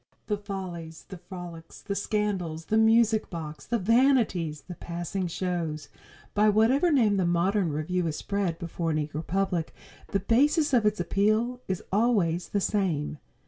[0.25, 5.89] The Follies, the Frolics, the Scandals, the Music Box, the Vanities, the Passing Shows
[6.33, 9.75] by whatever name the modern revue is spread before an eager public,
[10.07, 13.19] the basis of its appeal is always the same.